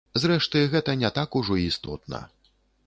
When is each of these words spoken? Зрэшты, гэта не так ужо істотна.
Зрэшты, 0.21 0.61
гэта 0.71 0.95
не 1.03 1.13
так 1.19 1.39
ужо 1.43 1.61
істотна. 1.69 2.27